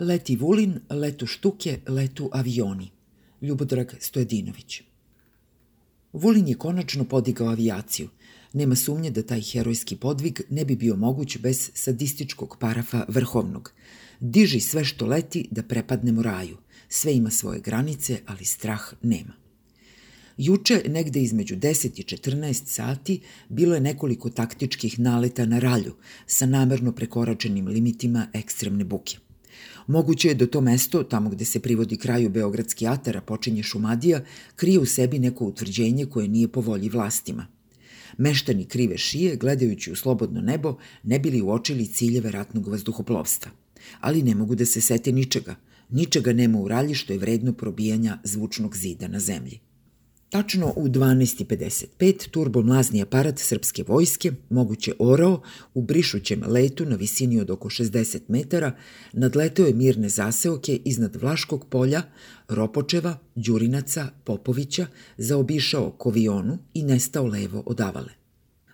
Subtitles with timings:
[0.00, 2.90] Leti Vulin, letu štuke, letu avioni.
[3.42, 4.82] Ljubodrag Stojedinović.
[6.12, 8.08] Vulin je konačno podigao avijaciju.
[8.52, 13.72] Nema sumnje da taj herojski podvig ne bi bio moguć bez sadističkog parafa vrhovnog.
[14.20, 16.56] Diži sve što leti da prepadnemo raju.
[16.88, 19.32] Sve ima svoje granice, ali strah nema.
[20.36, 25.94] Juče, negde između 10 i 14 sati, bilo je nekoliko taktičkih naleta na ralju
[26.26, 29.29] sa namerno prekoračenim limitima ekstremne buke.
[29.90, 34.20] Moguće je da to mesto, tamo gde se privodi kraju Beogradski atar, a počinje Šumadija,
[34.56, 37.46] krije u sebi neko utvrđenje koje nije po volji vlastima.
[38.18, 43.50] Meštani krive šije, gledajući u slobodno nebo, ne bili uočili ciljeve ratnog vazduhoplovstva.
[44.00, 45.54] Ali ne mogu da se sete ničega.
[45.88, 49.58] Ničega nema u ralji što je vredno probijanja zvučnog zida na zemlji.
[50.30, 55.42] Tačno u 12.55 turbomlazni aparat srpske vojske, moguće orao,
[55.74, 58.76] u brišućem letu na visini od oko 60 metara,
[59.12, 62.02] nadleteo je mirne zaseoke iznad Vlaškog polja,
[62.48, 68.12] Ropočeva, Đurinaca, Popovića, zaobišao Kovionu i nestao levo od Avale.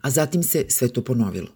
[0.00, 1.48] A zatim se sve to ponovilo.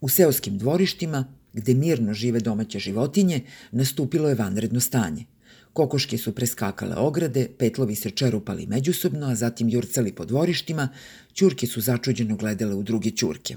[0.00, 5.24] U seoskim dvorištima, gde mirno žive domaće životinje, nastupilo je vanredno stanje–
[5.76, 10.88] Kokoške su preskakale ograde, petlovi se čerupali međusobno, a zatim jurcali po dvorištima,
[11.34, 13.56] ćurke su začuđeno gledale u druge ćurke.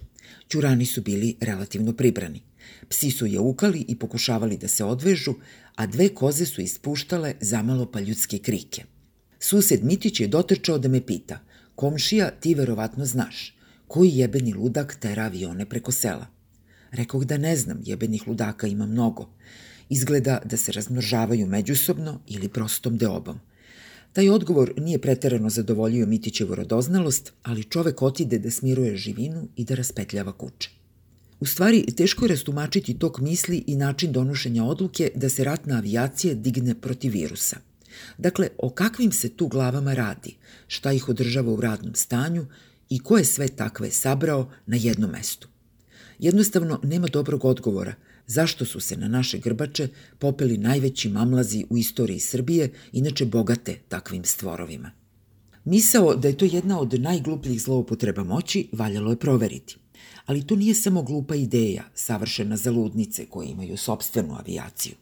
[0.52, 2.42] Ćurani su bili relativno pribrani.
[2.90, 5.34] Psi su je ukali i pokušavali da se odvežu,
[5.76, 8.84] a dve koze su ispuštale zamalo pa ljudske krike.
[9.40, 11.40] Sused Mitić je dotrčao da me pita,
[11.76, 13.56] komšija, ti verovatno znaš,
[13.88, 16.28] koji jebeni ludak tera avione preko sela?
[16.92, 19.30] Rekoh da ne znam, jebenih ludaka ima mnogo.
[19.90, 23.40] Izgleda da se razmnožavaju međusobno ili prostom deobom.
[24.14, 29.76] Taj odgovor nije preterano zadovoljio Mitićevu radoznalost, ali čovek otide da smiruje živinu i da
[29.76, 30.70] raspetljava kuće.
[31.40, 36.34] U stvari, teško je rastumačiti tok misli i način donošenja odluke da se ratna avijacija
[36.34, 37.58] digne protiv virusa.
[38.18, 40.36] Dakle, o kakvim se tu glavama radi,
[40.68, 42.46] šta ih održava u radnom stanju
[42.90, 45.48] i ko je sve takve sabrao na jednom mestu.
[46.20, 47.96] Jednostavno, nema dobrog odgovora–
[48.30, 49.88] zašto su se na naše grbače
[50.20, 54.92] popeli najveći mamlazi u istoriji Srbije, inače bogate takvim stvorovima.
[55.66, 59.78] Misao da je to jedna od najglupljih zloupotreba moći valjalo je proveriti.
[60.26, 64.94] Ali to nije samo glupa ideja, savršena za ludnice koje imaju sobstvenu avijaciju.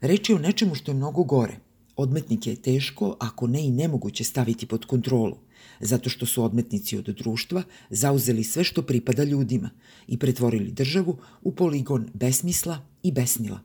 [0.00, 1.56] Reč je o nečemu što je mnogo gore.
[1.96, 5.36] Odmetnike je teško, ako ne i nemoguće staviti pod kontrolu
[5.80, 9.70] zato što su odmetnici od društva zauzeli sve što pripada ljudima
[10.08, 13.60] i pretvorili državu u poligon besmisla i besnila.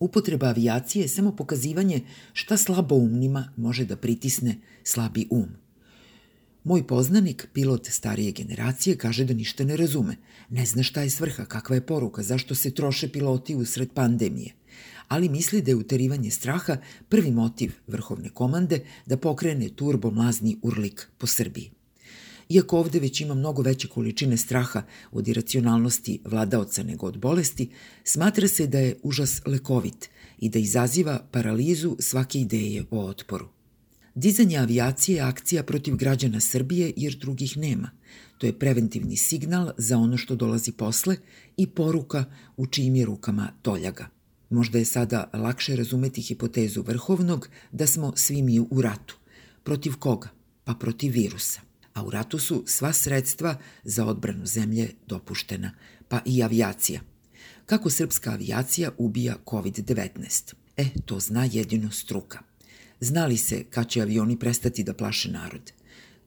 [0.00, 2.00] Upotreba avijacije je samo pokazivanje
[2.32, 5.48] šta slaboumnima može da pritisne slabi um.
[6.64, 10.16] Moj poznanik, pilot starije generacije, kaže da ništa ne razume.
[10.50, 14.61] Ne zna šta je svrha, kakva je poruka, zašto se troše piloti usred pandemije
[15.12, 16.76] ali misli da je uterivanje straha
[17.08, 21.70] prvi motiv vrhovne komande da pokrene turbo mlazni urlik po Srbiji.
[22.48, 27.68] Iako ovde već ima mnogo veće količine straha od iracionalnosti vladaoca nego od bolesti,
[28.04, 30.08] smatra se da je užas lekovit
[30.38, 33.48] i da izaziva paralizu svake ideje o otporu.
[34.14, 37.90] Dizanje avijacije je akcija protiv građana Srbije jer drugih nema.
[38.38, 41.16] To je preventivni signal za ono što dolazi posle
[41.56, 42.24] i poruka
[42.56, 44.21] u čijim je rukama toljaga.
[44.52, 49.16] Možda je sada lakše razumeti hipotezu vrhovnog da smo svi mi u ratu.
[49.62, 50.28] Protiv koga?
[50.64, 51.60] Pa protiv virusa.
[51.94, 55.70] A u ratu su sva sredstva za odbranu zemlje dopuštena,
[56.08, 57.00] pa i avijacija.
[57.66, 60.54] Kako srpska avijacija ubija COVID-19?
[60.76, 62.38] E, to zna jedino struka.
[63.00, 65.72] Znali se kad će avioni prestati da plaše narod.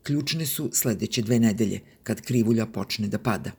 [0.03, 3.51] Ključne su sledeće dve nedelje, kad krivulja počne da pada.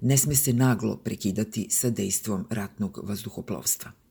[0.00, 4.01] Ne sme se naglo prekidati sa dejstvom ratnog vazduhoplovstva.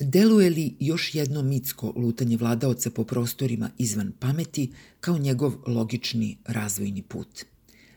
[0.00, 7.02] Deluje li još jedno mitsko lutanje vladaoca po prostorima izvan pameti kao njegov logični razvojni
[7.02, 7.44] put?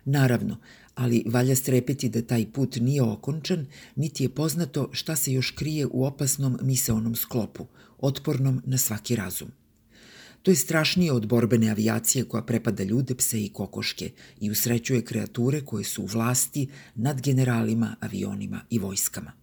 [0.05, 0.57] Naravno,
[0.95, 5.85] ali valja strepeti da taj put nije okončan, niti je poznato šta se još krije
[5.85, 7.67] u opasnom misaonom sklopu,
[7.99, 9.51] otpornom na svaki razum.
[10.41, 15.61] To je strašnije od borbene avijacije koja prepada ljude, pse i kokoške i usrećuje kreature
[15.65, 19.40] koje su u vlasti nad generalima, avionima i vojskama.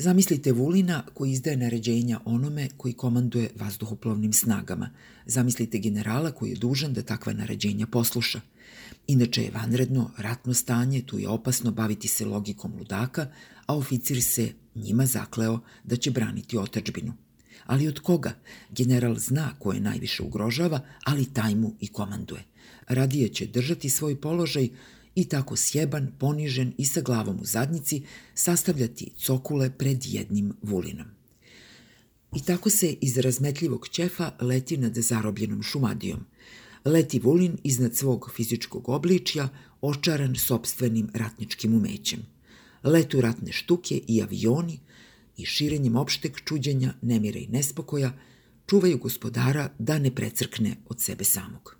[0.00, 4.90] Zamislite Vulina koji izdaje naređenja onome koji komanduje vazduhoplovnim snagama.
[5.26, 8.40] Zamislite generala koji je dužan da takva naređenja posluša.
[9.06, 13.26] Inače je vanredno, ratno stanje, tu je opasno baviti se logikom ludaka,
[13.66, 17.12] a oficir se njima zakleo da će braniti otačbinu.
[17.66, 18.34] Ali od koga?
[18.70, 22.44] General zna ko je najviše ugrožava, ali taj mu i komanduje.
[22.88, 24.68] Radije će držati svoj položaj
[25.18, 28.02] i tako sjeban, ponižen i sa glavom u zadnjici
[28.34, 31.06] sastavljati cokule pred jednim vulinom.
[32.36, 36.20] I tako se iz razmetljivog ćefa leti nad zarobljenom šumadijom.
[36.84, 39.48] Leti Vulin iznad svog fizičkog obličja,
[39.80, 42.22] očaran sobstvenim ratničkim umećem.
[42.84, 44.78] Letu ratne štuke i avioni
[45.36, 48.12] i širenjem opšteg čuđenja, nemira i nespokoja,
[48.66, 51.76] čuvaju gospodara da ne precrkne od sebe samog.